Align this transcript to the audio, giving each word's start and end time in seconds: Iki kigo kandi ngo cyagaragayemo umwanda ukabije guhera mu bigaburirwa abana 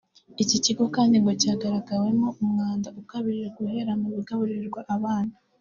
Iki 0.43 0.57
kigo 0.65 0.83
kandi 0.95 1.15
ngo 1.21 1.31
cyagaragayemo 1.41 2.29
umwanda 2.43 2.87
ukabije 3.01 3.47
guhera 3.57 3.91
mu 4.01 4.07
bigaburirwa 4.15 4.79
abana 4.95 5.33